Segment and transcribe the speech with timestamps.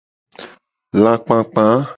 [1.03, 1.65] Lakpakpa.